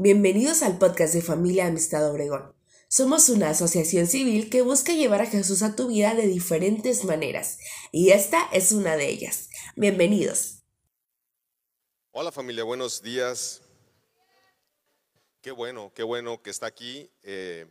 [0.00, 2.54] Bienvenidos al podcast de Familia Amistad Obregón.
[2.86, 7.58] Somos una asociación civil que busca llevar a Jesús a tu vida de diferentes maneras,
[7.90, 9.48] y esta es una de ellas.
[9.74, 10.62] Bienvenidos.
[12.12, 13.60] Hola familia, buenos días.
[15.40, 17.10] Qué bueno, qué bueno que está aquí.
[17.24, 17.66] Eh,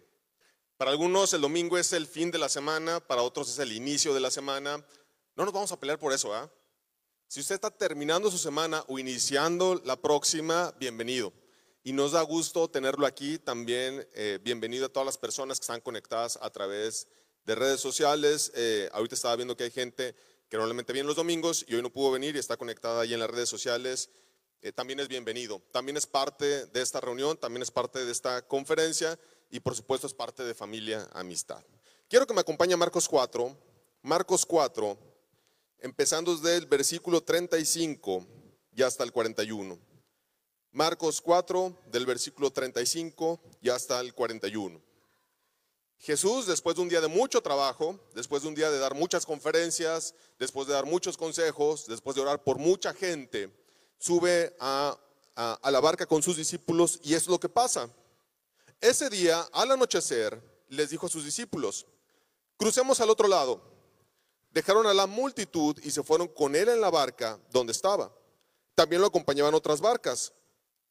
[0.75, 4.13] para algunos el domingo es el fin de la semana, para otros es el inicio
[4.13, 4.85] de la semana.
[5.37, 6.51] No nos vamos a pelear por eso, ¿ah?
[7.29, 11.31] Si usted está terminando su semana o iniciando la próxima, bienvenido.
[11.87, 14.05] Y nos da gusto tenerlo aquí también.
[14.13, 17.07] Eh, bienvenido a todas las personas que están conectadas a través
[17.45, 18.51] de redes sociales.
[18.55, 20.13] Eh, ahorita estaba viendo que hay gente
[20.49, 23.21] que normalmente viene los domingos y hoy no pudo venir y está conectada ahí en
[23.21, 24.09] las redes sociales.
[24.61, 25.61] Eh, también es bienvenido.
[25.71, 29.17] También es parte de esta reunión, también es parte de esta conferencia
[29.49, 31.63] y por supuesto es parte de familia, amistad.
[32.09, 33.57] Quiero que me acompañe Marcos 4.
[34.01, 34.97] Marcos 4,
[35.79, 38.27] empezando desde el versículo 35
[38.75, 39.86] y hasta el 41.
[40.77, 44.79] Marcos 4, del versículo 35 y hasta el 41.
[45.97, 49.25] Jesús, después de un día de mucho trabajo, después de un día de dar muchas
[49.25, 53.51] conferencias, después de dar muchos consejos, después de orar por mucha gente,
[53.97, 54.95] sube a,
[55.35, 57.89] a, la barca con sus discípulos y es lo que pasa.
[58.79, 60.39] Ese día, al anochecer,
[60.69, 61.87] les dijo a sus discípulos,
[62.55, 63.63] crucemos al otro lado.
[64.51, 68.13] Dejaron a la multitud y se fueron con él en la barca donde estaba.
[68.75, 70.33] También lo acompañaban otras barcas.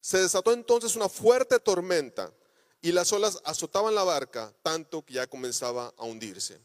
[0.01, 2.33] Se desató entonces una fuerte tormenta
[2.81, 6.61] y las olas azotaban la barca tanto que ya comenzaba a hundirse.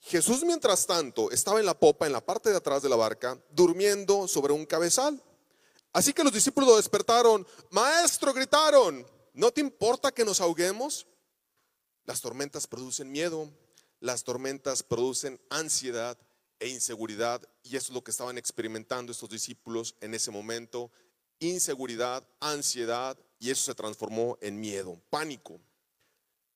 [0.00, 3.42] Jesús, mientras tanto, estaba en la popa, en la parte de atrás de la barca,
[3.50, 5.22] durmiendo sobre un cabezal.
[5.94, 7.46] Así que los discípulos lo despertaron.
[7.70, 11.06] Maestro, gritaron, ¿no te importa que nos ahoguemos?
[12.04, 13.50] Las tormentas producen miedo,
[14.00, 16.18] las tormentas producen ansiedad
[16.58, 20.90] e inseguridad, y eso es lo que estaban experimentando estos discípulos en ese momento
[21.38, 25.60] inseguridad, ansiedad, y eso se transformó en miedo, pánico.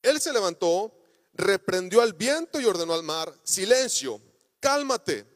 [0.03, 0.95] Él se levantó,
[1.35, 4.21] reprendió al viento y ordenó al mar, silencio,
[4.61, 5.27] cálmate.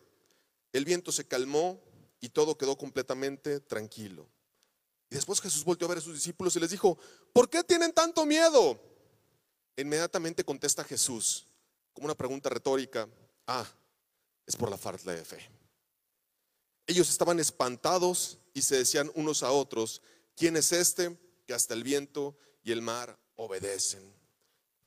[0.73, 1.81] El viento se calmó
[2.21, 4.27] y todo quedó completamente tranquilo.
[5.11, 6.97] Y después Jesús volvió a ver a sus discípulos y les dijo,
[7.35, 8.81] ¿por qué tienen tanto miedo?
[9.77, 11.47] Inmediatamente contesta Jesús,
[11.93, 13.07] como una pregunta retórica,
[13.47, 13.67] ah,
[14.47, 15.51] es por la falta de fe.
[16.87, 20.03] Ellos estaban espantados y se decían unos a otros,
[20.37, 24.03] ¿quién es este que hasta el viento y el mar obedecen?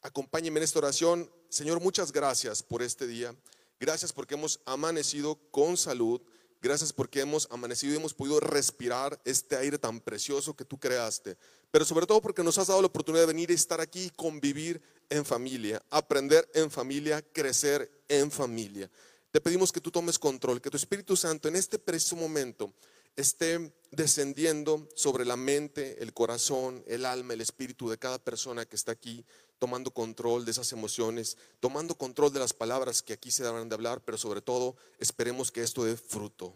[0.01, 1.31] Acompáñenme en esta oración.
[1.49, 3.35] Señor, muchas gracias por este día.
[3.79, 6.21] Gracias porque hemos amanecido con salud.
[6.61, 11.37] Gracias porque hemos amanecido y hemos podido respirar este aire tan precioso que tú creaste.
[11.71, 14.09] Pero sobre todo porque nos has dado la oportunidad de venir y estar aquí y
[14.11, 18.89] convivir en familia, aprender en familia, crecer en familia.
[19.31, 22.73] Te pedimos que tú tomes control, que tu Espíritu Santo en este preciso momento
[23.15, 28.75] esté descendiendo sobre la mente, el corazón, el alma, el espíritu de cada persona que
[28.75, 29.25] está aquí,
[29.57, 33.75] tomando control de esas emociones, tomando control de las palabras que aquí se darán de
[33.75, 36.53] hablar, pero sobre todo esperemos que esto dé fruto.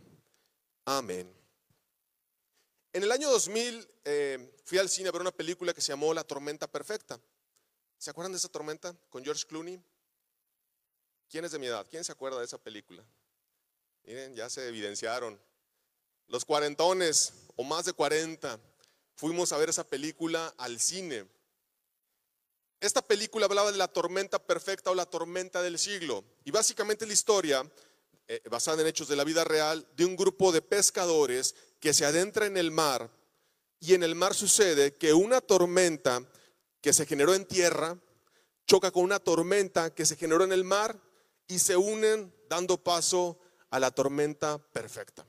[0.86, 1.34] Amén.
[2.92, 6.14] En el año 2000 eh, fui al cine a ver una película que se llamó
[6.14, 7.20] La Tormenta Perfecta.
[7.98, 9.82] ¿Se acuerdan de esa tormenta con George Clooney?
[11.30, 11.86] ¿Quién es de mi edad?
[11.90, 13.04] ¿Quién se acuerda de esa película?
[14.04, 15.40] Miren, ya se evidenciaron
[16.30, 18.60] los cuarentones o más de cuarenta,
[19.16, 21.28] fuimos a ver esa película al cine.
[22.80, 26.24] Esta película hablaba de la tormenta perfecta o la tormenta del siglo.
[26.46, 27.70] Y básicamente la historia,
[28.28, 32.06] eh, basada en hechos de la vida real, de un grupo de pescadores que se
[32.06, 33.12] adentra en el mar
[33.82, 36.24] y en el mar sucede que una tormenta
[36.80, 37.98] que se generó en tierra
[38.66, 41.02] choca con una tormenta que se generó en el mar
[41.48, 45.26] y se unen dando paso a la tormenta perfecta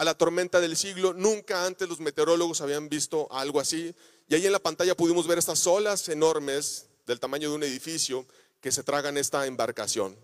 [0.00, 1.12] a la tormenta del siglo.
[1.12, 3.94] Nunca antes los meteorólogos habían visto algo así.
[4.28, 8.26] Y ahí en la pantalla pudimos ver estas olas enormes del tamaño de un edificio
[8.62, 10.16] que se tragan esta embarcación.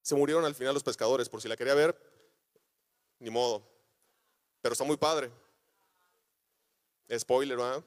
[0.00, 1.94] Se murieron al final los pescadores, por si la quería ver,
[3.18, 3.68] ni modo.
[4.62, 5.30] Pero está muy padre.
[7.18, 7.84] Spoiler, ¿verdad?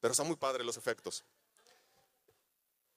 [0.00, 1.24] Pero está muy padre los efectos.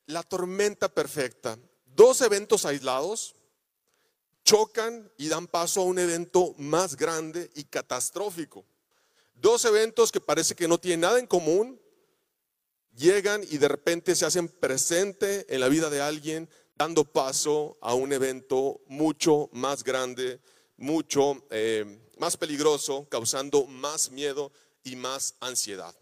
[0.06, 1.58] La tormenta perfecta.
[1.86, 3.34] Dos eventos aislados,
[4.44, 8.66] chocan y dan paso a un evento más grande y catastrófico.
[9.36, 11.80] Dos eventos que parece que no tienen nada en común,
[12.96, 17.94] llegan y de repente se hacen presente en la vida de alguien, dando paso a
[17.94, 20.40] un evento mucho más grande,
[20.78, 24.52] mucho eh, más peligroso, causando más miedo
[24.84, 25.96] y más ansiedad.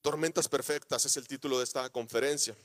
[0.00, 2.56] Tormentas perfectas es el título de esta conferencia.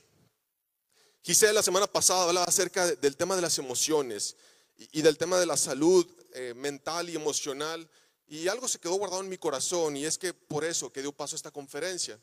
[1.22, 4.36] Gisela la semana pasada hablaba acerca del tema de las emociones
[4.78, 7.88] y del tema de la salud eh, mental y emocional.
[8.26, 11.12] Y algo se quedó guardado en mi corazón y es que por eso que dio
[11.12, 12.20] paso a esta conferencia.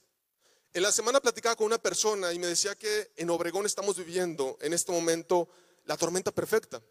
[0.73, 4.57] En la semana platicaba con una persona y me decía que en Obregón estamos viviendo
[4.61, 5.49] en este momento
[5.85, 6.81] la tormenta perfecta.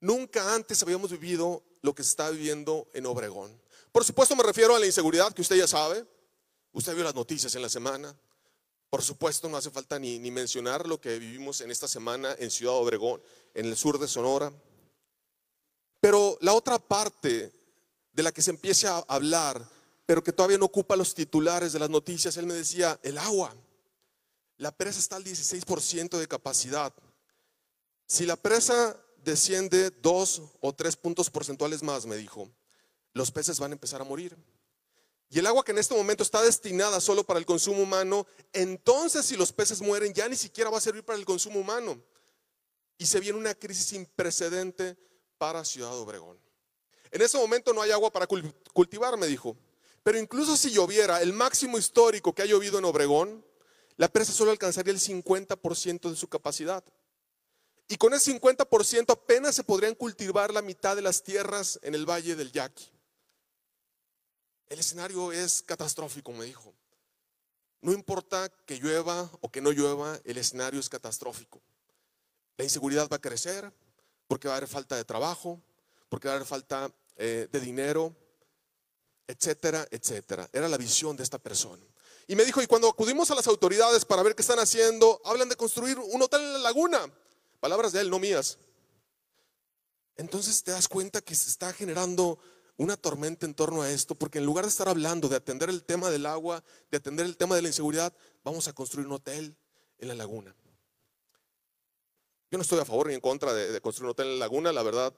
[0.00, 3.60] Nunca antes habíamos vivido lo que se está viviendo en Obregón.
[3.90, 6.04] Por supuesto me refiero a la inseguridad que usted ya sabe.
[6.72, 8.16] Usted vio las noticias en la semana.
[8.90, 12.50] Por supuesto no hace falta ni, ni mencionar lo que vivimos en esta semana en
[12.50, 13.20] Ciudad Obregón,
[13.54, 14.52] en el sur de Sonora.
[16.00, 17.52] Pero la otra parte
[18.12, 19.68] de la que se empieza a hablar,
[20.06, 23.54] pero que todavía no ocupa los titulares de las noticias, él me decía, el agua.
[24.56, 26.92] La presa está al 16% de capacidad.
[28.06, 32.50] Si la presa desciende dos o tres puntos porcentuales más, me dijo,
[33.12, 34.36] los peces van a empezar a morir.
[35.30, 39.26] Y el agua que en este momento está destinada solo para el consumo humano, entonces
[39.26, 42.02] si los peces mueren ya ni siquiera va a servir para el consumo humano.
[42.96, 44.96] Y se viene una crisis sin precedente
[45.36, 46.38] para Ciudad Obregón.
[47.10, 49.56] En ese momento no hay agua para cultivar, me dijo.
[50.02, 53.44] Pero incluso si lloviera el máximo histórico que ha llovido en Obregón,
[53.96, 56.82] la presa solo alcanzaría el 50% de su capacidad.
[57.88, 62.08] Y con ese 50% apenas se podrían cultivar la mitad de las tierras en el
[62.08, 62.90] valle del Yaqui.
[64.68, 66.74] El escenario es catastrófico, me dijo.
[67.80, 71.60] No importa que llueva o que no llueva, el escenario es catastrófico.
[72.56, 73.72] La inseguridad va a crecer
[74.26, 75.60] porque va a haber falta de trabajo,
[76.08, 78.14] porque va a haber falta eh, de dinero,
[79.26, 80.48] etcétera, etcétera.
[80.52, 81.84] Era la visión de esta persona.
[82.26, 85.48] Y me dijo, y cuando acudimos a las autoridades para ver qué están haciendo, hablan
[85.48, 87.10] de construir un hotel en la laguna.
[87.60, 88.58] Palabras de él, no mías.
[90.16, 92.38] Entonces te das cuenta que se está generando
[92.78, 95.84] una tormenta en torno a esto, porque en lugar de estar hablando de atender el
[95.84, 98.14] tema del agua, de atender el tema de la inseguridad,
[98.44, 99.56] vamos a construir un hotel
[99.98, 100.54] en la laguna.
[102.50, 104.72] Yo no estoy a favor ni en contra de, construir un hotel en la laguna,
[104.72, 105.12] la verdad,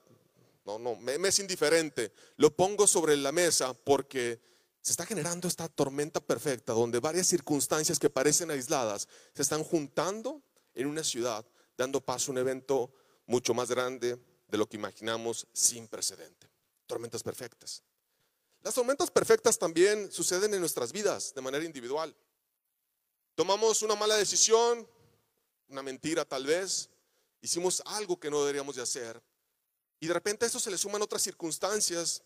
[0.64, 2.12] no, no, me, me es indiferente.
[2.36, 4.40] Lo pongo sobre la mesa porque
[4.80, 10.42] se está generando esta tormenta perfecta donde varias circunstancias que parecen aisladas se están juntando
[10.74, 11.44] en una ciudad
[11.76, 12.90] dando paso a un evento
[13.26, 14.18] mucho más grande
[14.48, 16.48] de lo que imaginamos sin precedente.
[16.90, 17.84] Tormentas perfectas.
[18.62, 22.16] Las tormentas perfectas también suceden en nuestras vidas de manera individual.
[23.36, 24.88] Tomamos una mala decisión,
[25.68, 26.90] una mentira tal vez,
[27.42, 29.22] hicimos algo que no deberíamos de hacer
[30.00, 32.24] y de repente a eso se le suman otras circunstancias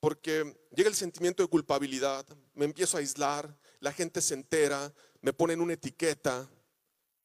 [0.00, 2.24] porque llega el sentimiento de culpabilidad,
[2.54, 6.48] me empiezo a aislar, la gente se entera, me ponen una etiqueta,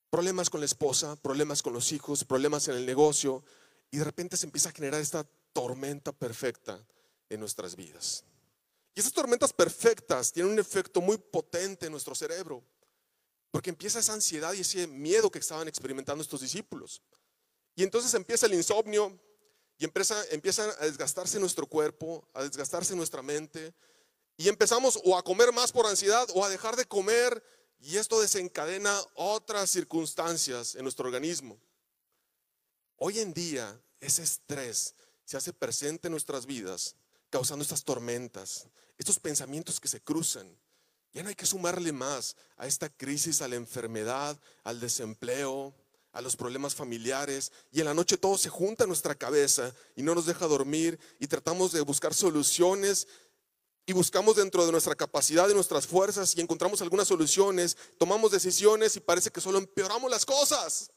[0.10, 3.46] problemas con la esposa, problemas con los hijos, problemas en el negocio,
[3.92, 6.86] y de repente se empieza a generar esta tormenta perfecta
[7.30, 8.24] en nuestras vidas.
[8.94, 12.63] Y esas tormentas perfectas tienen un efecto muy potente en nuestro cerebro,
[13.51, 17.01] porque empieza esa ansiedad y ese miedo que estaban experimentando estos discípulos.
[17.75, 19.18] Y entonces empieza el insomnio
[19.77, 23.74] y empieza, empieza a desgastarse nuestro cuerpo, a desgastarse nuestra mente,
[24.38, 27.44] y empezamos o a comer más por ansiedad o a dejar de comer
[27.80, 31.59] y esto desencadena otras circunstancias en nuestro organismo.
[32.97, 34.95] Hoy en día ese estrés
[35.25, 36.95] se hace presente en nuestras vidas,
[37.29, 40.47] causando estas tormentas, estos pensamientos que se cruzan.
[41.13, 45.73] Ya no hay que sumarle más a esta crisis, a la enfermedad, al desempleo,
[46.13, 47.51] a los problemas familiares.
[47.71, 50.99] Y en la noche todo se junta en nuestra cabeza y no nos deja dormir
[51.19, 53.07] y tratamos de buscar soluciones
[53.85, 58.95] y buscamos dentro de nuestra capacidad, de nuestras fuerzas y encontramos algunas soluciones, tomamos decisiones
[58.95, 60.92] y parece que solo empeoramos las cosas.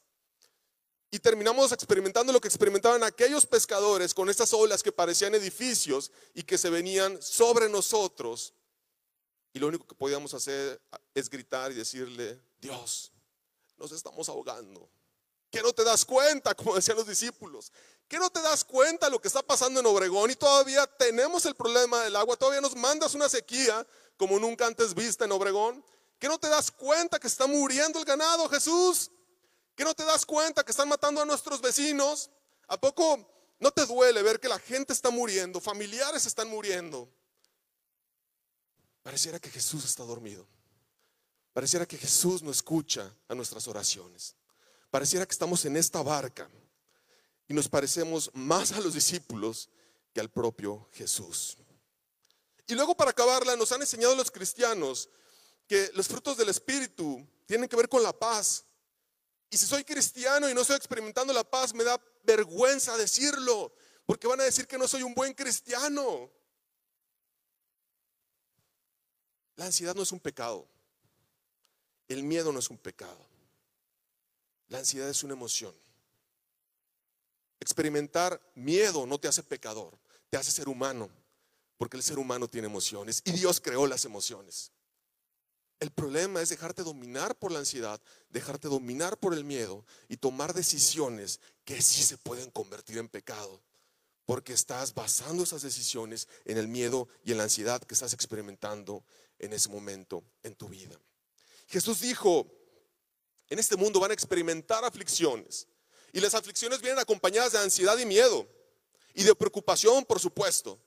[1.15, 6.43] Y terminamos experimentando lo que experimentaban aquellos pescadores con estas olas que parecían edificios y
[6.43, 8.53] que se venían sobre nosotros.
[9.53, 10.83] Y lo único que podíamos hacer
[11.15, 13.13] es gritar y decirle, Dios,
[13.77, 14.91] nos estamos ahogando.
[15.53, 17.71] Que no te das cuenta, como decían los discípulos.
[18.09, 21.55] Que no te das cuenta lo que está pasando en Obregón y todavía tenemos el
[21.55, 22.37] problema del agua.
[22.37, 25.85] Todavía nos mandas una sequía como nunca antes vista en Obregón.
[26.19, 29.13] Que no te das cuenta que está muriendo el ganado, Jesús.
[29.75, 32.31] Que no te das cuenta que están matando a nuestros vecinos.
[32.69, 33.29] ¿A poco
[33.59, 37.09] no te duele ver que la gente está muriendo, familiares están muriendo?
[39.03, 40.47] Pareciera que Jesús está dormido.
[41.53, 44.35] Pareciera que Jesús no escucha a nuestras oraciones.
[44.91, 46.49] Pareciera que estamos en esta barca
[47.47, 49.69] y nos parecemos más a los discípulos
[50.13, 51.57] que al propio Jesús.
[52.67, 55.11] Y luego para acabarla nos han enseñado los cristianos
[55.67, 58.65] que los frutos del Espíritu tienen que ver con la paz.
[59.55, 63.73] Y si soy cristiano y no estoy experimentando la paz, me da vergüenza decirlo,
[64.05, 66.29] porque van a decir que no soy un buen cristiano.
[69.55, 70.67] La ansiedad no es un pecado.
[72.09, 73.25] El miedo no es un pecado.
[74.67, 75.73] La ansiedad es una emoción.
[77.61, 79.97] Experimentar miedo no te hace pecador,
[80.31, 81.09] te hace ser humano.
[81.77, 84.73] porque el ser humano tiene emociones y Dios creó las emociones.
[85.81, 88.01] El problema es dejarte dominar por la ansiedad,
[88.31, 93.63] dejarte dominar por el miedo y tomar decisiones que sí se pueden convertir en pecado,
[94.25, 99.05] porque estás basando esas decisiones en el miedo y en la ansiedad que estás experimentando
[99.39, 100.99] en ese momento en tu vida.
[101.67, 102.47] Jesús dijo,
[103.49, 105.67] en este mundo van a experimentar aflicciones
[106.13, 108.49] y las aflicciones vienen acompañadas de ansiedad y miedo
[109.15, 110.79] y de preocupación, por supuesto.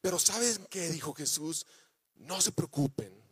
[0.00, 1.66] Pero ¿saben qué dijo Jesús?
[2.14, 3.23] No se preocupen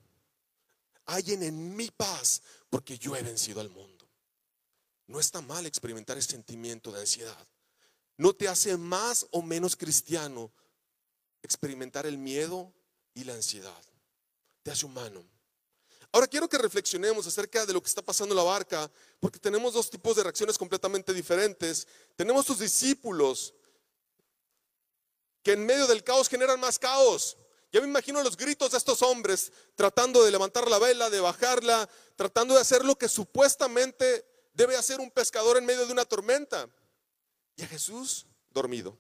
[1.07, 4.09] hallen en mi paz, porque yo he vencido al mundo.
[5.07, 7.49] No está mal experimentar el sentimiento de ansiedad.
[8.17, 10.53] No te hace más o menos cristiano
[11.43, 12.73] experimentar el miedo
[13.15, 13.83] y la ansiedad.
[14.63, 15.25] Te hace humano.
[16.13, 19.73] Ahora quiero que reflexionemos acerca de lo que está pasando en la barca, porque tenemos
[19.73, 21.89] dos tipos de reacciones completamente diferentes.
[22.17, 23.55] Tenemos tus discípulos
[25.43, 27.37] que en medio del caos generan más caos.
[27.73, 31.89] Ya me imagino los gritos de estos hombres tratando de levantar la vela, de bajarla,
[32.17, 36.69] tratando de hacer lo que supuestamente debe hacer un pescador en medio de una tormenta.
[37.57, 38.99] Y a Jesús dormido.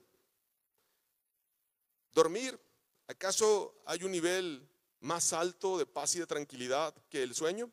[2.14, 2.59] Dormir,
[3.07, 4.67] ¿acaso hay un nivel
[5.00, 7.71] más alto de paz y de tranquilidad que el sueño?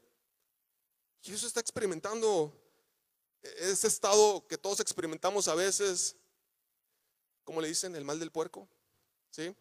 [1.22, 2.54] Jesús está experimentando
[3.42, 6.18] ese estado que todos experimentamos a veces,
[7.46, 7.96] ¿cómo le dicen?
[7.96, 8.68] El mal del puerco.
[9.30, 9.56] ¿Sí?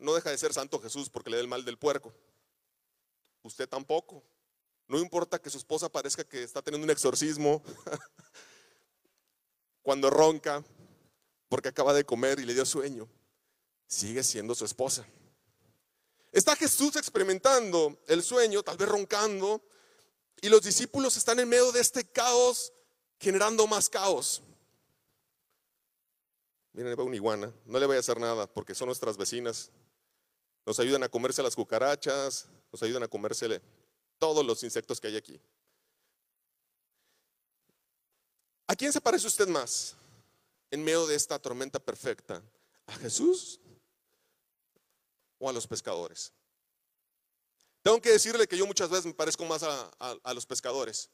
[0.00, 2.12] No deja de ser santo Jesús porque le da el mal del puerco.
[3.42, 4.22] Usted tampoco.
[4.88, 7.62] No importa que su esposa parezca que está teniendo un exorcismo
[9.82, 10.64] cuando ronca
[11.48, 13.08] porque acaba de comer y le dio sueño.
[13.86, 15.06] Sigue siendo su esposa.
[16.32, 19.62] Está Jesús experimentando el sueño, tal vez roncando,
[20.40, 22.72] y los discípulos están en medio de este caos,
[23.18, 24.42] generando más caos.
[26.72, 27.52] Miren, va una iguana.
[27.66, 29.70] No le voy a hacer nada porque son nuestras vecinas.
[30.66, 33.60] Nos ayudan a comerse las cucarachas, nos ayudan a comerse
[34.18, 35.40] todos los insectos que hay aquí.
[38.66, 39.96] ¿A quién se parece usted más
[40.70, 42.40] en medio de esta tormenta perfecta?
[42.86, 43.58] ¿A Jesús
[45.38, 46.32] o a los pescadores?
[47.82, 51.10] Tengo que decirle que yo muchas veces me parezco más a, los pescadores.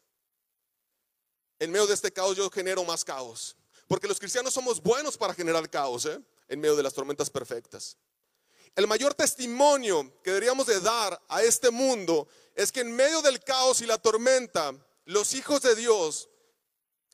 [1.58, 3.56] En medio de este caos yo genero más caos.
[3.86, 6.20] Porque los cristianos somos buenos para generar caos ¿eh?
[6.48, 7.96] en medio de las tormentas perfectas.
[8.76, 13.42] El mayor testimonio que deberíamos de dar a este mundo es que en medio del
[13.42, 14.74] caos y la tormenta,
[15.06, 16.28] los hijos de Dios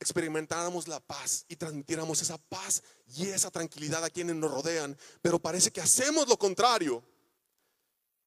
[0.01, 2.83] experimentáramos la paz y transmitiéramos esa paz
[3.15, 4.99] y esa tranquilidad a quienes nos rodean.
[5.23, 7.01] Pero parece que hacemos lo contrario.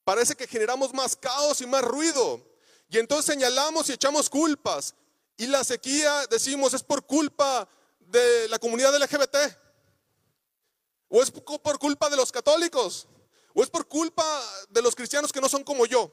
[0.06, 2.42] Parece que generamos más caos y más ruido.
[2.88, 4.96] Y entonces señalamos y echamos culpas.
[5.36, 7.68] Y la sequía, decimos, es por culpa
[8.00, 9.36] de la comunidad LGBT.
[11.10, 13.10] O es por culpa de los católicos.
[13.57, 14.25] ¿O es por culpa
[14.69, 16.12] de los cristianos que no son como yo?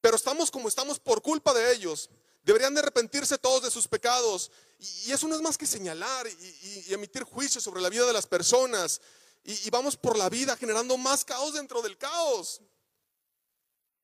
[0.00, 2.10] Pero estamos como estamos por culpa de ellos.
[2.42, 4.50] Deberían de arrepentirse todos de sus pecados.
[4.80, 8.26] Y, eso no es más que señalar y, emitir juicios sobre la vida de las
[8.26, 9.00] personas.
[9.44, 12.60] y vamos por la vida generando más caos dentro del caos.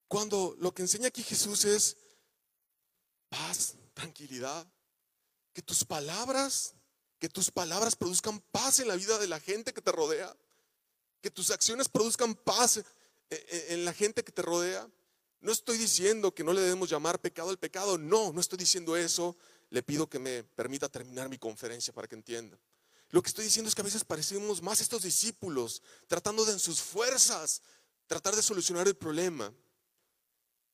[0.06, 1.96] Cuando lo que enseña aquí Jesús es
[3.28, 4.64] paz, tranquilidad.
[5.52, 6.74] Que tus palabras,
[7.18, 10.36] que tus palabras produzcan paz en la vida de la gente que te rodea
[11.20, 12.84] que tus acciones produzcan paz eh,
[13.30, 14.88] eh, en la gente que te rodea.
[15.40, 18.96] No estoy diciendo que no le debemos llamar pecado al pecado, no, no estoy diciendo
[18.96, 19.36] eso.
[19.70, 22.58] Le pido que me permita terminar mi conferencia para que entienda.
[23.10, 26.58] Lo que estoy diciendo es que a veces parecemos más estos discípulos, tratando de en
[26.58, 27.62] sus fuerzas,
[28.06, 29.52] tratar de solucionar el problema,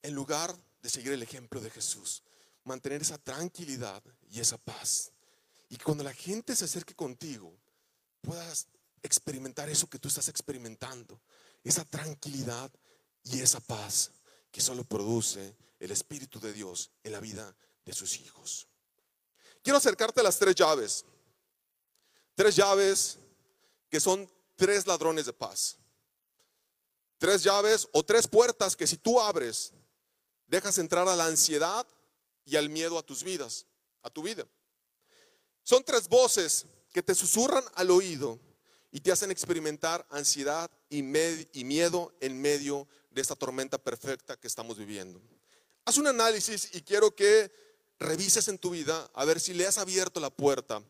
[0.03, 2.23] en lugar de seguir el ejemplo de Jesús,
[2.65, 5.13] mantener esa tranquilidad y esa paz.
[5.69, 7.59] Y cuando la gente se acerque contigo,
[8.21, 8.69] puedas
[9.07, 11.21] experimentar eso que tú estás experimentando,
[11.63, 12.71] esa tranquilidad
[13.25, 14.13] y esa paz
[14.51, 18.69] que solo produce el Espíritu de Dios en la vida de sus hijos.
[19.63, 21.05] Quiero acercarte a las tres llaves.
[22.35, 23.19] Tres llaves
[23.89, 25.77] que son tres ladrones de paz.
[27.19, 29.73] Tres llaves o tres puertas que si tú abres,
[30.47, 31.87] dejas entrar a la ansiedad
[32.45, 33.67] y al miedo a tus vidas,
[34.03, 34.47] a tu vida.
[35.63, 38.39] Son tres voces que te susurran al oído
[38.91, 44.79] y te hacen experimentar ansiedad y, miedo en medio de esta tormenta perfecta que estamos
[44.79, 45.21] viviendo.
[45.85, 47.51] Haz un análisis y quiero que
[47.99, 50.83] revises en tu vida a ver si le has abierto la puerta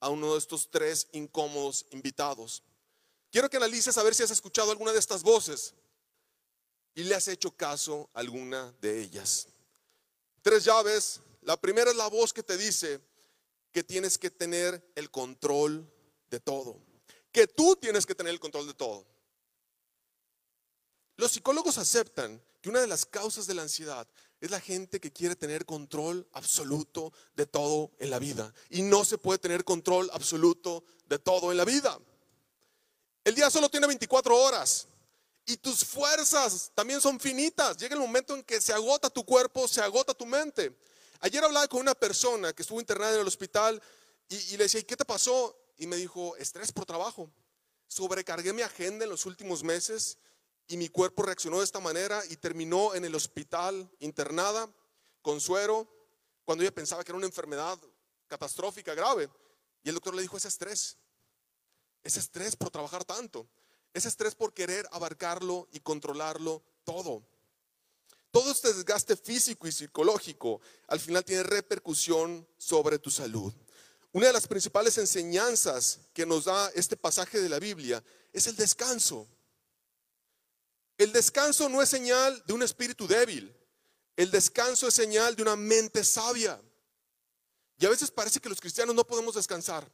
[0.00, 2.62] a uno de estos tres incómodos invitados.
[3.30, 5.74] Quiero que analices a ver si has escuchado alguna de estas voces
[6.94, 9.48] y le has hecho caso a alguna de ellas.
[10.42, 11.20] Tres llaves.
[11.42, 13.00] La primera es la voz que te dice
[13.72, 15.90] que tienes que tener el control
[16.30, 16.93] de todo
[17.34, 19.04] que tú tienes que tener el control de todo.
[21.16, 24.06] Los psicólogos aceptan que una de las causas de la ansiedad
[24.40, 28.54] es la gente que quiere tener control absoluto de todo en la vida.
[28.70, 31.98] Y no se puede tener control absoluto de todo en la vida.
[33.24, 34.86] El día solo tiene 24 horas
[35.44, 37.76] y tus fuerzas también son finitas.
[37.78, 40.72] Llega el momento en que se agota tu cuerpo, se agota tu mente.
[41.18, 43.82] Ayer hablaba con una persona que estuvo internada en el hospital
[44.28, 45.63] y, le decía, ¿y qué te pasó?
[45.76, 47.30] Y me dijo, estrés por trabajo.
[47.86, 50.18] Sobrecargué mi agenda en los últimos meses
[50.66, 54.68] y mi cuerpo reaccionó de esta manera y terminó en el hospital internada
[55.22, 55.88] con suero
[56.44, 57.78] cuando ella pensaba que era una enfermedad
[58.26, 59.28] catastrófica grave.
[59.82, 60.96] Y el doctor le dijo, ese estrés,
[62.02, 63.46] ese estrés por trabajar tanto,
[63.92, 67.22] ese estrés por querer abarcarlo y controlarlo todo.
[68.30, 73.52] Todo este desgaste físico y psicológico al final tiene repercusión sobre tu salud.
[74.14, 78.02] Una de las principales enseñanzas que nos da este pasaje de la Biblia
[78.32, 79.26] es el descanso.
[80.96, 83.52] El descanso no es señal de un espíritu débil.
[84.14, 86.62] El descanso es señal de una mente sabia.
[87.76, 89.92] Y a veces parece que los cristianos no podemos descansar.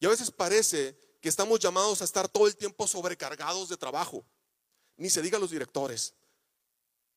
[0.00, 4.24] Y a veces parece que estamos llamados a estar todo el tiempo sobrecargados de trabajo.
[4.96, 6.14] Ni se diga los directores.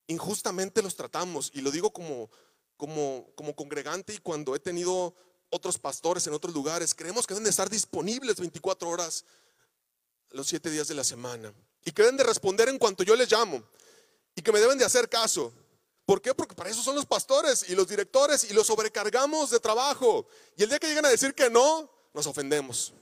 [0.07, 1.49] Injustamente los tratamos.
[1.53, 2.29] Y lo digo como,
[2.75, 5.15] como, como congregante y cuando he tenido
[5.49, 6.93] otros pastores en otros lugares.
[6.93, 9.25] Creemos que deben de estar disponibles 24 horas
[10.31, 11.53] los 7 días de la semana
[11.83, 13.63] y que deben de responder en cuanto yo les llamo
[14.35, 15.51] y que me deben de hacer caso.
[16.05, 16.33] ¿Por qué?
[16.33, 20.27] Porque para eso son los pastores y los directores y los sobrecargamos de trabajo.
[20.57, 22.93] Y el día que llegan a decir que no, nos ofendemos.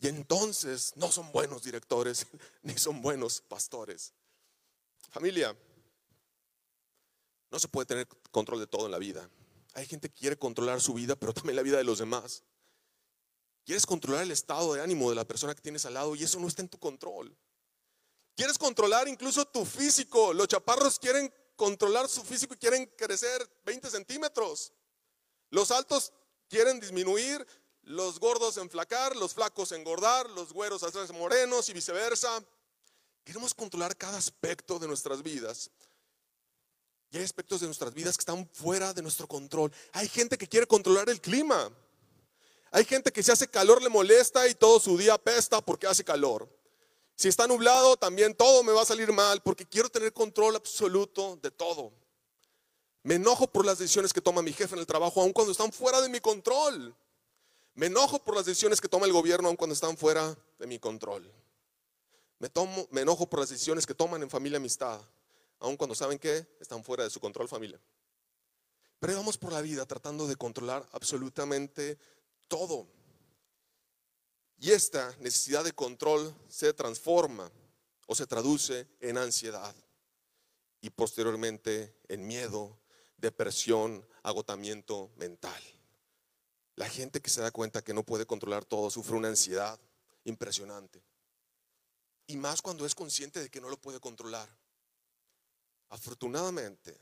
[0.00, 2.26] Y entonces no son buenos directores
[2.62, 4.12] ni son buenos pastores.
[5.10, 5.56] Familia,
[7.50, 9.28] no se puede tener control de todo en la vida.
[9.74, 12.44] Hay gente que quiere controlar su vida, pero también la vida de los demás.
[13.64, 16.40] Quieres controlar el estado de ánimo de la persona que tienes al lado y eso
[16.40, 17.36] no está en tu control.
[18.34, 20.32] Quieres controlar incluso tu físico.
[20.32, 24.72] Los chaparros quieren controlar su físico y quieren crecer 20 centímetros.
[25.50, 26.12] Los altos
[26.48, 27.46] quieren disminuir,
[27.82, 32.42] los gordos enflacar, los flacos engordar, los güeros hacerse morenos y viceversa.
[33.24, 35.70] Queremos controlar cada aspecto de nuestras vidas.
[37.12, 39.70] Y hay aspectos de nuestras vidas que están fuera de nuestro control.
[39.92, 41.70] Hay gente que quiere controlar el clima.
[42.70, 46.02] Hay gente que si hace calor le molesta y todo su día pesta porque hace
[46.02, 46.48] calor.
[47.14, 51.38] Si está nublado, también todo me va a salir mal porque quiero tener control absoluto
[51.42, 51.92] de todo.
[53.02, 55.70] Me enojo por las decisiones que toma mi jefe en el trabajo, aun cuando están
[55.70, 56.94] fuera de mi control.
[57.74, 60.78] Me enojo por las decisiones que toma el gobierno, aun cuando están fuera de mi
[60.78, 61.30] control.
[62.38, 62.50] Me,
[62.90, 64.98] me enojo por las decisiones que toman en familia amistad,
[65.62, 67.80] aun cuando saben que están fuera de su control familia.
[68.98, 71.98] Pero vamos por la vida tratando de controlar absolutamente
[72.48, 72.86] todo.
[74.58, 77.50] Y esta necesidad de control se transforma
[78.06, 79.74] o se traduce en ansiedad
[80.80, 82.78] y posteriormente en miedo,
[83.16, 85.62] depresión, agotamiento mental.
[86.74, 89.78] La gente que se da cuenta que no puede controlar todo sufre una ansiedad
[90.24, 91.02] impresionante.
[92.26, 94.48] Y más cuando es consciente de que no lo puede controlar.
[95.92, 96.98] Afortunadamente,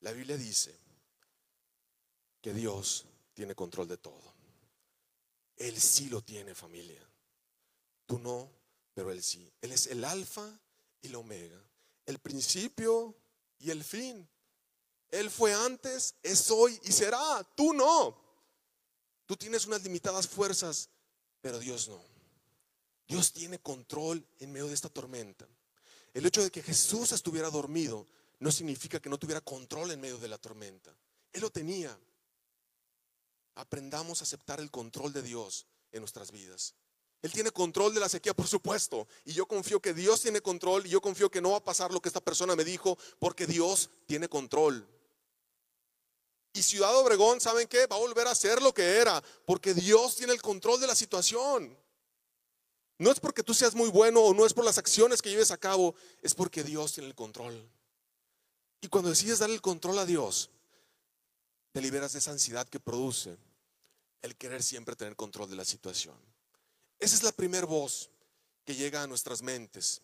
[0.00, 0.76] la Biblia dice
[2.40, 4.34] que Dios tiene control de todo.
[5.56, 7.00] Él sí lo tiene familia.
[8.06, 8.50] Tú no,
[8.92, 9.48] pero Él sí.
[9.60, 10.50] Él es el alfa
[11.00, 11.62] y la omega,
[12.06, 13.16] el principio
[13.60, 14.28] y el fin.
[15.10, 17.44] Él fue antes, es hoy y será.
[17.54, 18.20] Tú no.
[19.26, 20.90] Tú tienes unas limitadas fuerzas,
[21.40, 22.02] pero Dios no.
[23.06, 25.46] Dios tiene control en medio de esta tormenta.
[26.18, 28.04] El hecho de que Jesús estuviera dormido
[28.40, 30.92] no significa que no tuviera control en medio de la tormenta.
[31.32, 31.96] Él lo tenía
[33.54, 36.74] aprendamos a aceptar el control de Dios en nuestras vidas.
[37.22, 39.06] Él tiene control de la sequía, por supuesto.
[39.26, 41.92] Y yo confío que Dios tiene control y yo confío que no va a pasar
[41.92, 44.88] lo que esta persona me dijo porque Dios tiene control.
[46.52, 47.86] Y Ciudad Obregón, ¿saben qué?
[47.86, 50.96] Va a volver a ser lo que era porque Dios tiene el control de la
[50.96, 51.78] situación.
[52.98, 55.52] No es porque tú seas muy bueno o no es por las acciones que lleves
[55.52, 57.70] a cabo, es porque Dios tiene el control.
[58.80, 60.50] Y cuando decides darle el control a Dios,
[61.72, 63.38] te liberas de esa ansiedad que produce
[64.22, 66.16] el querer siempre tener control de la situación.
[66.98, 68.10] Esa es la primera voz
[68.64, 70.02] que llega a nuestras mentes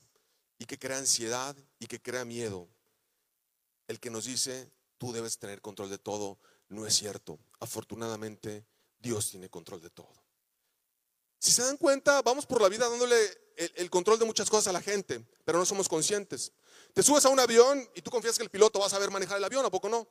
[0.59, 2.69] y que crea ansiedad y que crea miedo.
[3.89, 7.39] El que nos dice, tú debes tener control de todo, no es cierto.
[7.59, 8.65] Afortunadamente,
[9.01, 10.24] Dios tiene control de todo.
[11.45, 13.15] Si se dan cuenta, vamos por la vida dándole
[13.77, 16.53] el, control de muchas cosas a la gente, pero no somos conscientes.
[16.95, 19.37] Te subes a un avión y tú confías que el piloto va a saber manejar
[19.37, 20.09] el avión, ¿a poco no?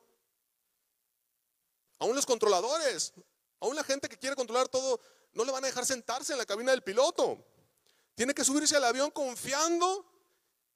[1.97, 3.13] Aún los controladores,
[3.61, 4.99] Aún la gente que quiere controlar todo
[5.31, 7.43] no le van a dejar sentarse en la cabina del piloto.
[8.13, 10.05] Tiene que subirse al avión confiando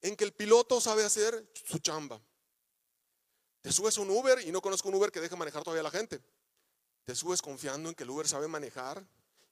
[0.02, 2.20] en que el piloto sabe hacer su chamba.
[3.62, 5.84] Te subes a un Uber y no conozco un Uber que deje manejar todavía a
[5.84, 6.20] la gente.
[7.04, 9.06] Te subes confiando en que el Uber sabe manejar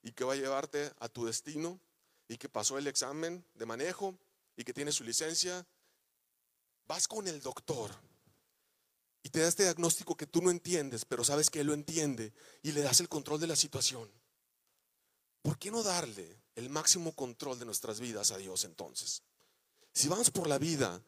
[0.06, 1.80] y que va a llevarte a tu destino
[2.28, 4.16] y que pasó el examen de manejo
[4.56, 5.66] y que tiene su licencia.
[6.88, 7.90] Vas con el doctor
[9.24, 12.32] y te da este diagnóstico que tú no entiendes, pero sabes que él lo entiende
[12.62, 14.08] y le das el control de la situación.
[15.42, 19.24] ¿Por qué no darle el máximo control de nuestras vidas a Dios entonces?
[19.92, 21.02] Si vamos por la vida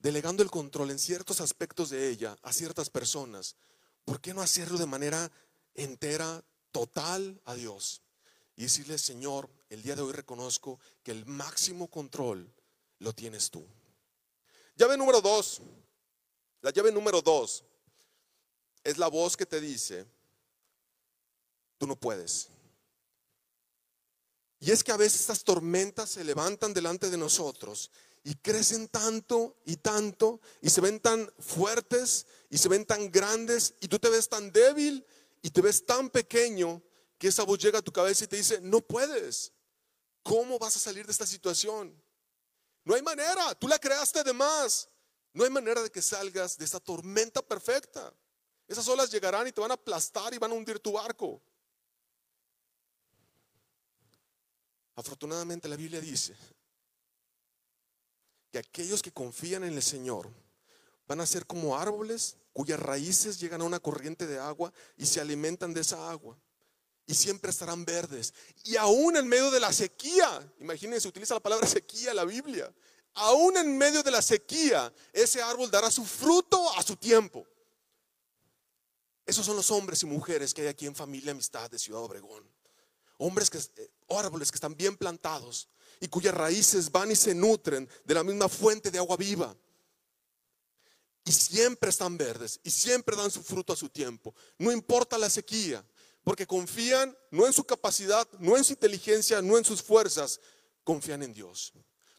[0.00, 3.56] delegando el control en ciertos aspectos de ella a ciertas personas,
[4.04, 5.32] ¿por qué no hacerlo de manera
[5.74, 8.03] entera, total a Dios?
[8.56, 12.52] Y decirle, Señor, el día de hoy reconozco que el máximo control
[12.98, 13.66] lo tienes tú.
[14.76, 15.60] Llave número dos.
[16.60, 17.64] La llave número dos
[18.82, 20.06] es la voz que te dice,
[21.78, 22.48] tú no puedes.
[24.60, 27.90] Y es que a veces estas tormentas se levantan delante de nosotros
[28.22, 33.74] y crecen tanto y tanto y se ven tan fuertes y se ven tan grandes
[33.80, 35.04] y tú te ves tan débil
[35.42, 36.82] y te ves tan pequeño
[37.24, 39.50] que esa voz llega a tu cabeza y te dice, no puedes.
[40.22, 41.98] ¿Cómo vas a salir de esta situación?
[42.84, 44.90] No hay manera, tú la creaste de más.
[45.32, 48.12] No hay manera de que salgas de esta tormenta perfecta.
[48.68, 51.40] Esas olas llegarán y te van a aplastar y van a hundir tu barco.
[54.94, 56.36] Afortunadamente la Biblia dice
[58.52, 60.28] que aquellos que confían en el Señor
[61.08, 65.22] van a ser como árboles cuyas raíces llegan a una corriente de agua y se
[65.22, 66.38] alimentan de esa agua.
[67.06, 68.32] Y siempre estarán verdes.
[68.64, 72.72] Y aún en medio de la sequía, imagínense, utiliza la palabra sequía en la Biblia.
[73.14, 77.46] Aún en medio de la sequía, ese árbol dará su fruto a su tiempo.
[79.26, 82.44] Esos son los hombres y mujeres que hay aquí en Familia Amistad de Ciudad Obregón.
[83.18, 85.68] Hombres que, eh, árboles que están bien plantados,
[86.00, 89.56] y cuyas raíces van y se nutren de la misma fuente de agua viva.
[91.24, 94.34] Y siempre están verdes y siempre dan su fruto a su tiempo.
[94.58, 95.82] No importa la sequía,
[96.24, 100.40] porque confían no en su capacidad, no en su inteligencia, no en sus fuerzas,
[100.82, 101.72] confían en Dios.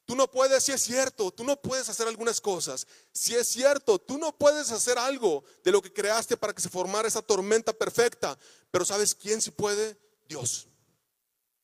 [0.06, 2.86] Tú no puedes, si es cierto, tú no puedes hacer algunas cosas.
[3.12, 6.70] Si es cierto, tú no puedes hacer algo de lo que creaste para que se
[6.70, 8.38] formara esa tormenta perfecta.
[8.70, 9.98] Pero ¿sabes quién sí puede?
[10.30, 10.68] Dios.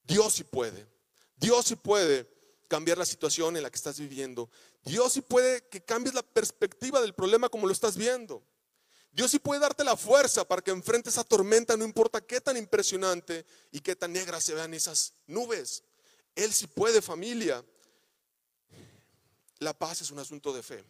[0.04, 0.88] Dios sí puede.
[1.36, 2.28] Dios sí puede
[2.68, 4.50] cambiar la situación en la que estás viviendo.
[4.84, 8.44] Dios sí puede que cambies la perspectiva del problema como lo estás viendo.
[9.12, 12.56] Dios sí puede darte la fuerza para que enfrentes esa tormenta, no importa qué tan
[12.56, 15.84] impresionante y qué tan negras se vean esas nubes.
[16.34, 17.64] Él sí puede, familia.
[19.60, 20.86] La paz es un asunto de fe.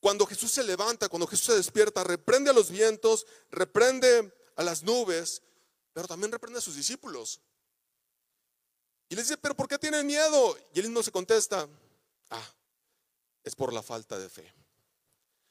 [0.00, 4.82] Cuando Jesús se levanta, cuando Jesús se despierta, reprende a los vientos, reprende a las
[4.82, 5.42] nubes,
[5.92, 7.40] pero también reprende a sus discípulos.
[9.08, 10.58] Y le dice, pero ¿por qué tienen miedo?
[10.74, 11.68] Y él mismo se contesta,
[12.30, 12.54] ah,
[13.44, 14.52] es por la falta de fe.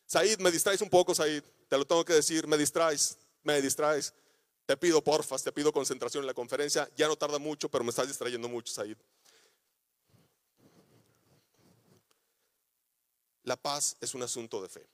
[0.06, 4.14] Said, me distraes un poco, Said, te lo tengo que decir, me distraes, me distraes.
[4.66, 6.90] Te pido porfas, te pido concentración en la conferencia.
[6.96, 8.98] Ya no tarda mucho, pero me estás distrayendo mucho, Said.
[13.44, 14.88] La paz es un asunto de fe.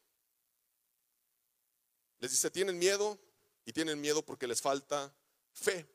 [2.20, 3.18] Les dice, tienen miedo
[3.66, 5.14] y tienen miedo porque les falta
[5.54, 5.88] fe.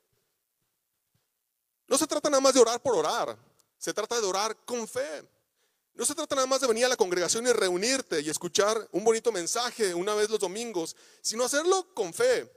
[1.87, 3.37] No se trata nada más de orar por orar,
[3.77, 5.23] se trata de orar con fe.
[5.97, 9.03] No se trata nada más de venir a la congregación y reunirte y escuchar un
[9.03, 12.53] bonito mensaje una vez los domingos, sino hacerlo con fe.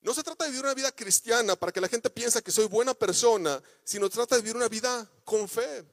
[0.00, 2.66] No se trata de vivir una vida cristiana para que la gente piense que soy
[2.66, 5.84] buena persona, sino trata de vivir una vida con fe.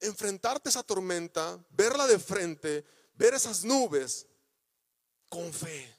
[0.00, 2.84] Enfrentarte a esa tormenta, verla de frente,
[3.14, 4.26] ver esas nubes
[5.30, 5.90] con fe,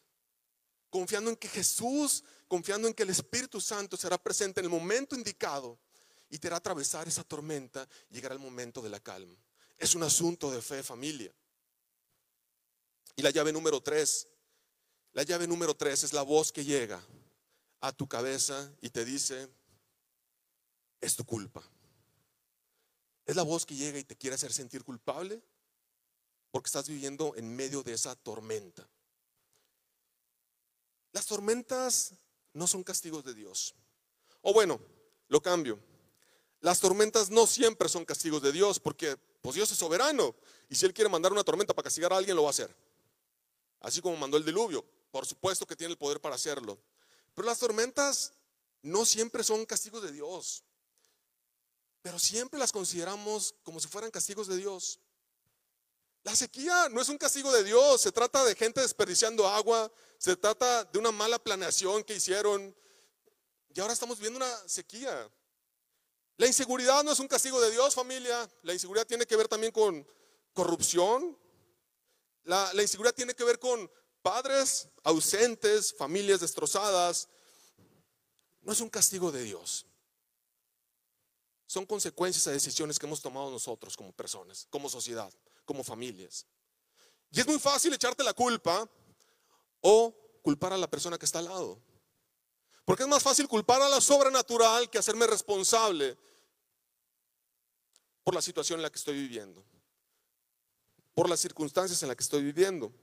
[0.91, 5.15] confiando en que Jesús confiando en que el Espíritu Santo será presente en el momento
[5.15, 5.79] indicado
[6.29, 9.35] y te hará atravesar esa tormenta y llegará el momento de la calma.
[9.77, 11.33] Es un asunto de fe, familia.
[13.15, 14.27] Y la llave número tres,
[15.13, 17.01] la llave número tres es la voz que llega
[17.81, 19.49] a tu cabeza y te dice,
[21.01, 21.63] es tu culpa.
[23.25, 25.41] Es la voz que llega y te quiere hacer sentir culpable
[26.51, 28.87] porque estás viviendo en medio de esa tormenta.
[31.11, 32.13] Las tormentas
[32.53, 33.73] no son castigos de Dios.
[34.41, 34.79] O bueno,
[35.27, 35.79] lo cambio.
[36.65, 40.33] Las tormentas no siempre son castigos de Dios porque pues Dios es soberano
[40.67, 42.75] y si Él quiere mandar una tormenta para castigar a alguien lo va a hacer.
[43.81, 46.79] Así como mandó el diluvio, por supuesto que tiene el poder para hacerlo.
[47.35, 48.33] Pero las tormentas
[48.81, 50.63] no siempre son castigos de Dios,
[52.01, 54.99] pero siempre las consideramos como si fueran castigos de Dios.
[56.23, 60.35] La sequía no es un castigo de Dios, se trata de gente desperdiciando agua, se
[60.35, 62.75] trata de una mala planeación que hicieron,
[63.75, 65.29] Y ahora estamos viendo una sequía.
[66.37, 68.49] La inseguridad no es un castigo de Dios, familia.
[68.63, 70.05] La inseguridad tiene que ver también con
[70.53, 71.37] corrupción.
[72.43, 73.89] La, inseguridad tiene que ver con
[74.21, 77.29] padres ausentes, familias destrozadas.
[78.61, 79.85] No es un castigo de Dios.
[81.67, 86.45] Son consecuencias de decisiones que hemos tomado nosotros como personas, como sociedad, como familias.
[87.31, 88.87] Y es muy fácil echarte la culpa
[89.81, 91.81] o culpar a la persona que está al lado.
[92.85, 96.15] Porque es más fácil culpar a la sobrenatural que hacerme responsable
[98.23, 99.63] por la situación en la que estoy viviendo,
[101.13, 102.93] por las circunstancias en las que estoy viviendo.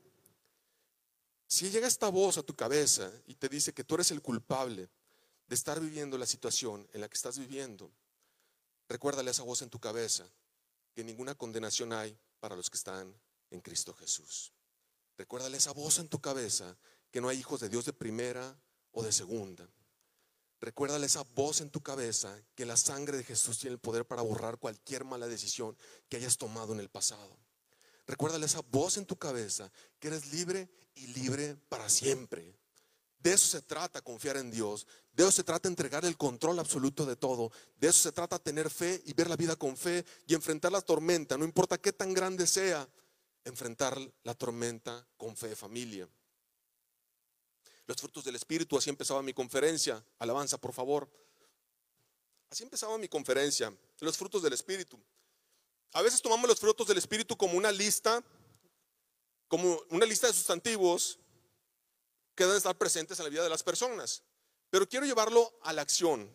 [1.49, 4.89] Si llega esta voz a tu cabeza y te dice que tú eres el culpable
[5.49, 7.91] de estar viviendo la situación en la que estás viviendo,
[8.89, 10.25] recuérdale esa voz en tu cabeza
[10.95, 13.15] que ninguna condenación hay para los que están
[13.51, 14.53] en Cristo Jesús.
[15.19, 16.77] Recuérdale esa voz en tu cabeza
[17.11, 18.57] que no hay hijos de Dios de primera
[18.93, 19.69] o de segunda.
[20.61, 24.23] Recuérdale esa voz en tu cabeza que la sangre de Jesús tiene el poder para
[24.23, 25.77] borrar cualquier mala decisión
[26.09, 27.37] que hayas tomado en el pasado.
[28.07, 32.57] Recuérdale esa voz en tu cabeza que eres libre y libre para siempre.
[33.19, 34.87] De eso se trata confiar en Dios.
[35.13, 37.53] De eso se trata entregar el control absoluto de todo.
[37.77, 40.81] De eso se trata tener fe y ver la vida con fe y enfrentar la
[40.81, 42.89] tormenta, no importa qué tan grande sea,
[43.45, 46.09] enfrentar la tormenta con fe, familia.
[47.87, 50.05] Los frutos del Espíritu, así empezaba mi conferencia.
[50.19, 51.09] Alabanza, por favor.
[52.51, 55.01] Así empezaba mi conferencia, los frutos del Espíritu.
[55.95, 58.23] A veces tomamos los frutos del Espíritu como una lista,
[59.49, 61.19] como una lista de sustantivos
[62.35, 64.23] que deben estar presentes en la vida de las personas.
[64.71, 66.31] Pero quiero llevarlo a la acción.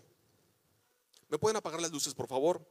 [1.28, 2.66] ¿Me pueden apagar las luces, por favor?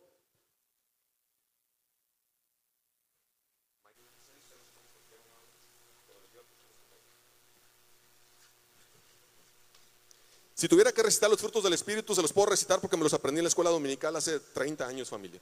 [10.56, 13.12] Si tuviera que recitar los frutos del Espíritu, se los puedo recitar porque me los
[13.12, 15.38] aprendí en la escuela dominical hace 30 años, familia.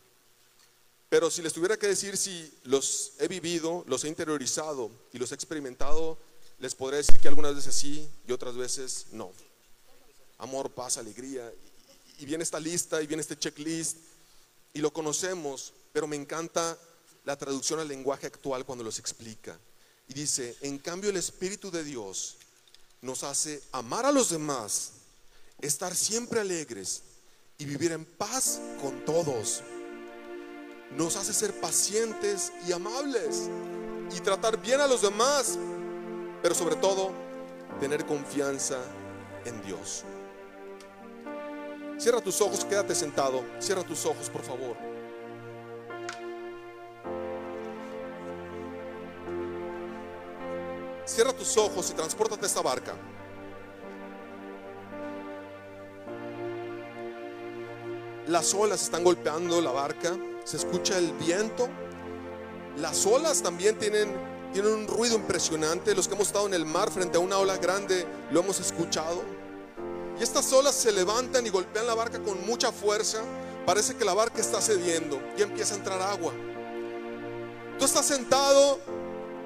[1.08, 5.30] Pero si les tuviera que decir si los he vivido, los he interiorizado y los
[5.30, 6.18] he experimentado,
[6.58, 9.30] les podría decir que algunas veces sí y otras veces no.
[10.38, 11.48] Amor, paz, alegría.
[12.18, 13.98] Y viene esta lista y viene este checklist
[14.72, 16.76] y lo conocemos, pero me encanta
[17.24, 19.56] la traducción al lenguaje actual cuando los explica.
[20.08, 22.34] Y dice, en cambio el Espíritu de Dios
[23.00, 25.03] nos hace amar a los demás
[25.60, 27.02] estar siempre alegres
[27.58, 29.62] y vivir en paz con todos.
[30.96, 33.48] Nos hace ser pacientes y amables
[34.14, 35.58] y tratar bien a los demás,
[36.42, 37.12] pero sobre todo
[37.80, 38.78] tener confianza
[39.44, 40.04] en Dios.
[41.98, 43.44] Cierra tus ojos, quédate sentado.
[43.58, 44.76] Cierra tus ojos, por favor.
[51.04, 52.94] Cierra tus ojos y transportate a esta barca.
[58.28, 61.68] Las olas están golpeando la barca, se escucha el viento.
[62.78, 64.16] Las olas también tienen,
[64.50, 65.94] tienen un ruido impresionante.
[65.94, 69.22] Los que hemos estado en el mar frente a una ola grande lo hemos escuchado.
[70.18, 73.18] Y estas olas se levantan y golpean la barca con mucha fuerza.
[73.66, 76.32] Parece que la barca está cediendo y empieza a entrar agua.
[77.78, 78.78] Tú estás sentado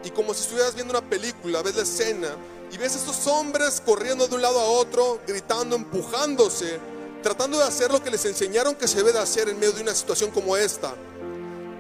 [0.05, 2.29] y como si estuvieras viendo una película, ves la escena
[2.71, 6.79] y ves a estos hombres corriendo de un lado a otro, gritando, empujándose
[7.23, 9.83] tratando de hacer lo que les enseñaron que se debe de hacer en medio de
[9.83, 10.95] una situación como esta.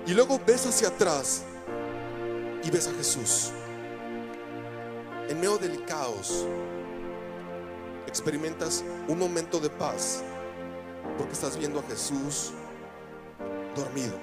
[0.07, 1.42] Y luego ves hacia atrás
[2.62, 3.51] y ves a Jesús.
[5.29, 6.46] En medio del caos,
[8.07, 10.22] experimentas un momento de paz
[11.16, 12.53] porque estás viendo a Jesús
[13.77, 14.18] dormido.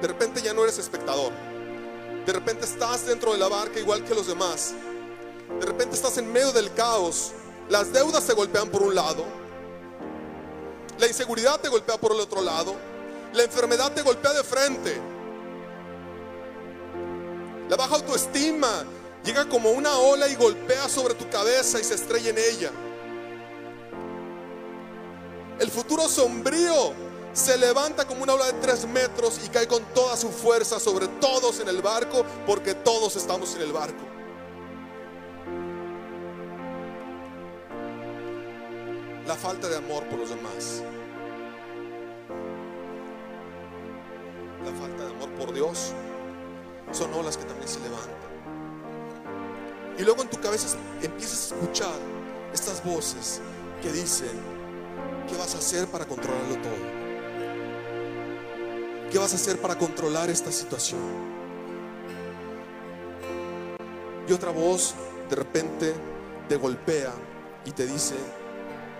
[0.00, 1.32] De repente ya no eres espectador.
[2.24, 4.74] De repente estás dentro de la barca igual que los demás.
[5.58, 7.32] De repente estás en medio del caos.
[7.68, 9.24] Las deudas te golpean por un lado.
[10.98, 12.74] La inseguridad te golpea por el otro lado.
[13.32, 15.00] La enfermedad te golpea de frente.
[17.68, 18.84] La baja autoestima
[19.24, 22.70] llega como una ola y golpea sobre tu cabeza y se estrella en ella.
[25.58, 26.92] El futuro sombrío
[27.32, 31.06] se levanta como una ola de tres metros y cae con toda su fuerza sobre
[31.06, 34.09] todos en el barco porque todos estamos en el barco.
[39.30, 40.82] La falta de amor por los demás.
[44.64, 45.92] La falta de amor por Dios
[46.90, 48.10] son olas que también se levantan.
[49.96, 51.94] Y luego en tu cabeza empiezas a escuchar
[52.52, 53.40] estas voces
[53.80, 54.32] que dicen,
[55.28, 56.72] ¿qué vas a hacer para controlarlo todo?
[59.12, 60.98] ¿Qué vas a hacer para controlar esta situación?
[64.28, 64.96] Y otra voz
[65.28, 65.94] de repente
[66.48, 67.12] te golpea
[67.64, 68.16] y te dice,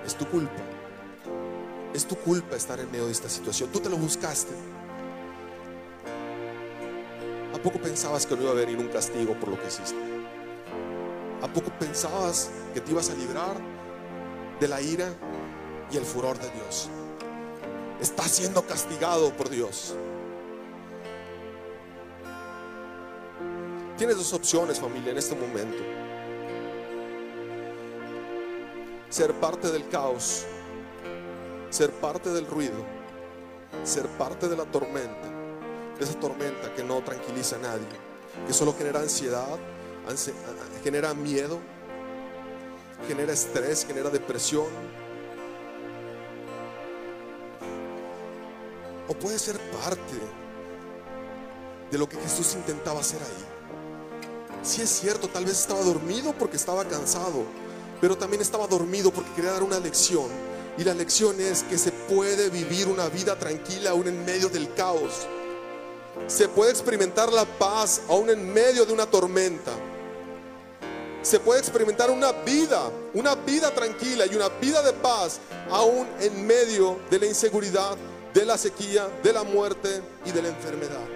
[0.04, 0.62] es tu culpa.
[1.94, 3.70] Es tu culpa estar en medio de esta situación.
[3.72, 4.52] Tú te lo buscaste.
[7.54, 9.98] ¿A poco pensabas que no iba a venir un castigo por lo que hiciste?
[11.42, 13.56] ¿A poco pensabas que te ibas a librar
[14.60, 15.12] de la ira
[15.90, 16.88] y el furor de Dios?
[18.00, 19.94] Estás siendo castigado por Dios.
[23.98, 25.82] Tienes dos opciones, familia, en este momento.
[29.10, 30.46] Ser parte del caos,
[31.70, 32.86] ser parte del ruido,
[33.82, 35.28] ser parte de la tormenta,
[35.98, 37.88] de esa tormenta que no tranquiliza a nadie,
[38.46, 39.58] que solo genera ansiedad,
[40.84, 41.58] genera miedo,
[43.08, 44.68] genera estrés, genera depresión.
[49.08, 50.20] O puede ser parte
[51.90, 53.44] de lo que Jesús intentaba hacer ahí.
[54.62, 57.44] Si es cierto, tal vez estaba dormido porque estaba cansado,
[58.00, 60.26] pero también estaba dormido porque quería dar una lección.
[60.78, 64.72] Y la lección es que se puede vivir una vida tranquila aún en medio del
[64.74, 65.26] caos.
[66.26, 69.72] Se puede experimentar la paz aún en medio de una tormenta.
[71.22, 75.38] Se puede experimentar una vida, una vida tranquila y una vida de paz
[75.70, 77.96] aún en medio de la inseguridad,
[78.32, 81.06] de la sequía, de la muerte y de la enfermedad.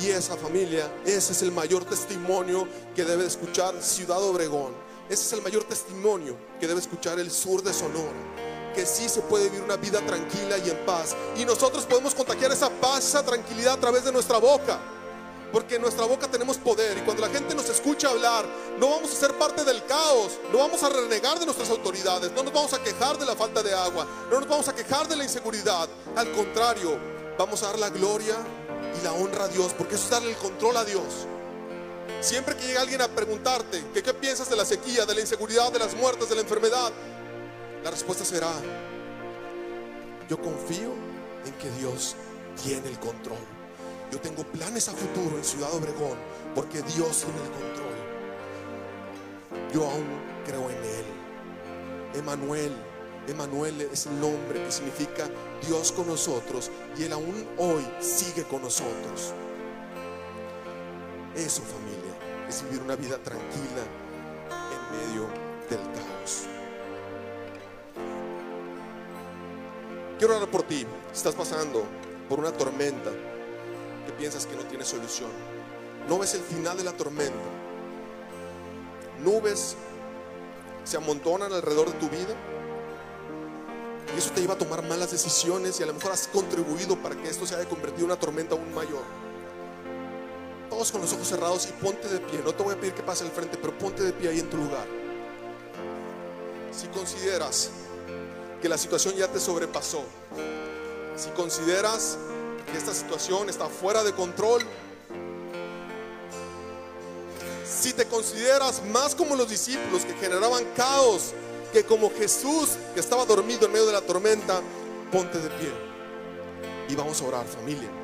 [0.00, 4.72] Y esa familia, ese es el mayor testimonio que debe escuchar Ciudad Obregón.
[5.10, 8.72] Ese es el mayor testimonio que debe escuchar el sur de Sonora.
[8.72, 11.16] Que sí se puede vivir una vida tranquila y en paz.
[11.36, 14.78] Y nosotros podemos contagiar esa paz, esa tranquilidad a través de nuestra boca.
[15.50, 18.46] Porque en nuestra boca tenemos poder y cuando la gente nos escucha hablar,
[18.78, 22.44] no vamos a ser parte del caos, no vamos a renegar de nuestras autoridades, no
[22.44, 25.16] nos vamos a quejar de la falta de agua, no nos vamos a quejar de
[25.16, 25.88] la inseguridad.
[26.14, 26.96] Al contrario,
[27.36, 28.36] vamos a dar la gloria
[28.96, 31.26] y la honra a Dios, porque eso es darle el control a Dios.
[32.20, 35.78] Siempre que llega alguien a preguntarte qué piensas de la sequía, de la inseguridad, de
[35.78, 36.92] las muertes, de la enfermedad,
[37.82, 38.52] la respuesta será,
[40.28, 40.92] yo confío
[41.46, 42.16] en que Dios
[42.62, 43.38] tiene el control.
[44.12, 46.18] Yo tengo planes a futuro en Ciudad Obregón
[46.54, 47.96] porque Dios tiene el control.
[49.72, 50.06] Yo aún
[50.44, 51.06] creo en Él.
[52.18, 52.72] Emanuel
[53.28, 55.28] Emanuel es el nombre que significa
[55.66, 59.32] Dios con nosotros y Él aún hoy sigue con nosotros.
[61.36, 62.09] Eso familia
[62.50, 63.82] es vivir una vida tranquila
[64.72, 65.28] en medio
[65.70, 66.46] del caos.
[70.18, 70.84] Quiero orar por ti.
[71.12, 71.84] Estás pasando
[72.28, 73.12] por una tormenta
[74.04, 75.30] que piensas que no tiene solución.
[76.08, 77.38] No ves el final de la tormenta.
[79.22, 79.76] Nubes
[80.82, 82.34] se amontonan alrededor de tu vida
[84.12, 87.14] y eso te iba a tomar malas decisiones y a lo mejor has contribuido para
[87.14, 89.29] que esto se haya convertido en una tormenta aún mayor.
[90.80, 92.40] Con los ojos cerrados y ponte de pie.
[92.42, 94.48] No te voy a pedir que pase al frente, pero ponte de pie ahí en
[94.48, 94.86] tu lugar.
[96.72, 97.68] Si consideras
[98.62, 100.02] que la situación ya te sobrepasó,
[101.16, 102.16] si consideras
[102.72, 104.62] que esta situación está fuera de control,
[107.68, 111.34] si te consideras más como los discípulos que generaban caos
[111.74, 114.62] que como Jesús que estaba dormido en medio de la tormenta,
[115.12, 115.70] ponte de pie
[116.88, 117.99] y vamos a orar familia.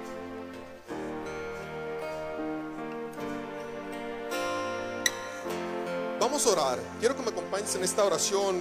[6.36, 6.78] Vamos a orar.
[7.00, 8.60] Quiero que me acompañes en esta oración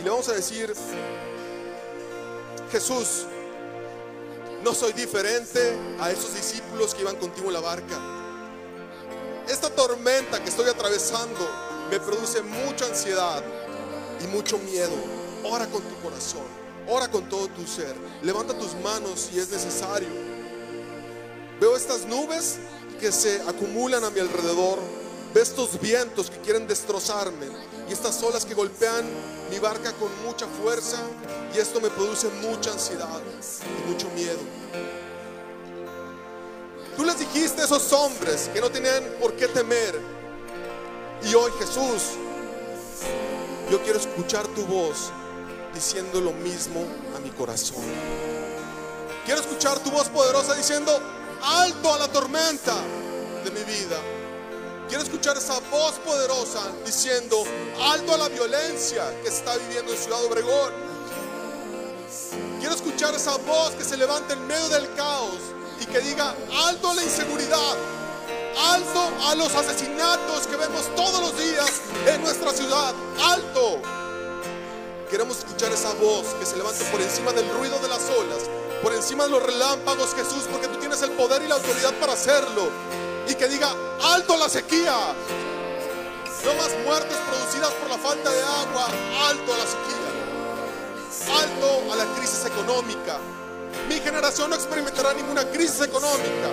[0.00, 0.72] y le vamos a decir,
[2.70, 3.26] Jesús,
[4.64, 8.00] no soy diferente a esos discípulos que iban contigo en la barca.
[9.46, 11.38] Esta tormenta que estoy atravesando
[11.90, 13.42] me produce mucha ansiedad,
[14.24, 14.94] y mucho miedo,
[15.44, 16.46] ora con tu corazón,
[16.88, 17.94] ora con todo tu ser.
[18.22, 20.08] Levanta tus manos si es necesario.
[21.60, 22.56] Veo estas nubes
[22.98, 25.01] que se acumulan a mi alrededor.
[25.34, 27.46] Veo estos vientos que quieren destrozarme
[27.88, 29.04] y estas olas que golpean
[29.50, 30.98] mi barca con mucha fuerza
[31.54, 33.20] y esto me produce mucha ansiedad
[33.62, 34.40] y mucho miedo.
[36.96, 39.98] Tú les dijiste a esos hombres que no tenían por qué temer.
[41.24, 42.18] Y hoy Jesús
[43.70, 45.10] yo quiero escuchar tu voz
[45.72, 46.84] diciendo lo mismo
[47.16, 47.82] a mi corazón.
[49.24, 50.92] Quiero escuchar tu voz poderosa diciendo,
[51.42, 52.74] alto a la tormenta
[53.44, 53.98] de mi vida.
[54.92, 57.44] Quiero escuchar esa voz poderosa diciendo,
[57.80, 60.70] alto a la violencia que está viviendo en Ciudad Obregón.
[62.60, 65.38] Quiero escuchar esa voz que se levanta en medio del caos
[65.80, 66.34] y que diga,
[66.66, 67.74] alto a la inseguridad,
[68.58, 71.72] alto a los asesinatos que vemos todos los días
[72.06, 72.92] en nuestra ciudad,
[73.24, 73.80] alto.
[75.10, 78.42] Queremos escuchar esa voz que se levante por encima del ruido de las olas,
[78.82, 82.12] por encima de los relámpagos, Jesús, porque tú tienes el poder y la autoridad para
[82.12, 83.11] hacerlo.
[83.28, 85.14] Y que diga, alto la sequía,
[86.44, 88.86] No más muertes producidas por la falta de agua.
[89.28, 90.02] Alto a la sequía.
[91.40, 93.18] Alto a la crisis económica.
[93.88, 96.48] Mi generación no experimentará ninguna crisis económica.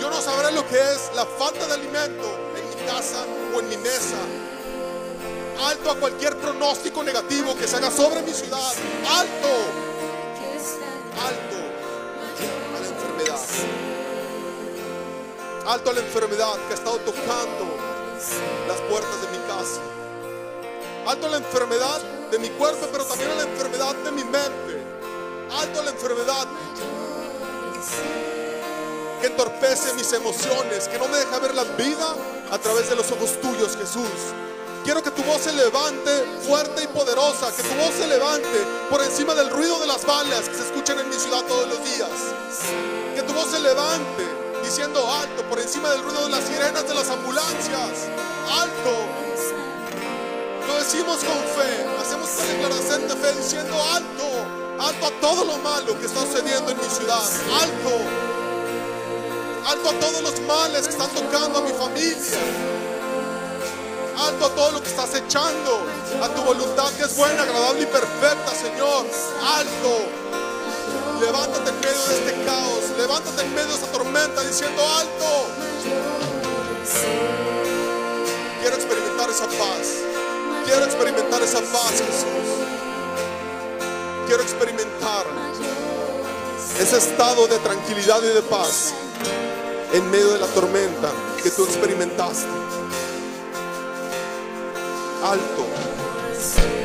[0.00, 3.68] Yo no sabré lo que es la falta de alimento en mi casa o en
[3.68, 4.18] mi mesa.
[5.66, 8.72] Alto a cualquier pronóstico negativo que se haga sobre mi ciudad.
[9.08, 9.48] Alto.
[9.48, 9.91] Alto
[15.66, 17.76] Alto a la enfermedad que ha estado tocando
[18.66, 19.80] las puertas de mi casa.
[21.06, 22.00] Alto a la enfermedad
[22.32, 24.82] de mi cuerpo, pero también a la enfermedad de mi mente.
[25.52, 26.48] Alto a la enfermedad
[29.20, 32.16] que entorpece mis emociones, que no me deja ver la vida
[32.50, 34.34] a través de los ojos tuyos, Jesús.
[34.82, 36.10] Quiero que tu voz se levante
[36.44, 40.48] fuerte y poderosa, que tu voz se levante por encima del ruido de las balas
[40.48, 42.10] que se escuchan en mi ciudad todos los días.
[43.14, 46.94] Que tu voz se levante diciendo alto por encima del ruido de las sirenas de
[46.94, 48.08] las ambulancias.
[48.50, 48.94] Alto.
[50.66, 54.24] Lo decimos con fe, hacemos una declaración de fe diciendo alto,
[54.78, 57.22] alto a todo lo malo que está sucediendo en mi ciudad.
[57.60, 57.90] Alto.
[59.66, 62.38] Alto a todos los males que están tocando a mi familia
[64.26, 65.84] alto a todo lo que estás echando,
[66.22, 69.06] a tu voluntad que es buena, agradable y perfecta, Señor.
[69.44, 70.41] Alto.
[71.22, 75.46] Levántate en medio de este caos, levántate en medio de esta tormenta diciendo alto.
[78.60, 80.02] Quiero experimentar esa paz.
[80.64, 82.26] Quiero experimentar esa paz, Jesús.
[84.26, 85.26] Quiero experimentar
[86.80, 88.92] ese estado de tranquilidad y de paz
[89.92, 92.48] en medio de la tormenta que tú experimentaste
[95.22, 96.81] alto.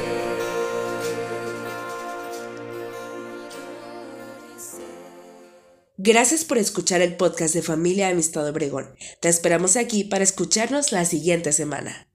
[6.08, 8.96] Gracias por escuchar el podcast de Familia Amistad Obregón.
[9.20, 12.08] Te esperamos aquí para escucharnos la siguiente semana.